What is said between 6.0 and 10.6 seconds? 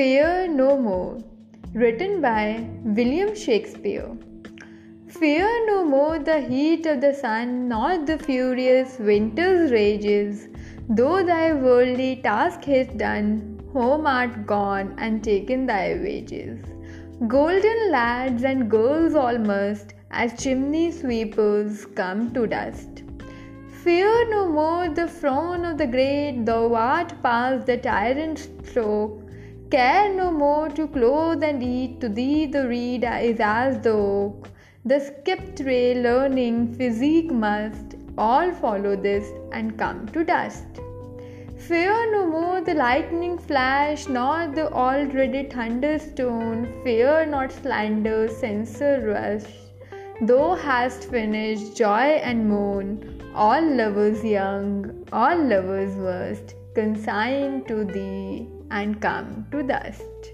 the heat of the sun, nor the furious winter's rages.